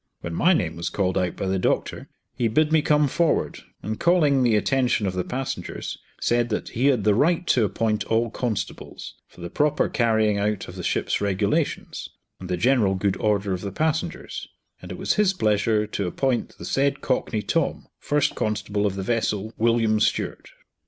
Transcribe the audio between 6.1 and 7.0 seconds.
said that he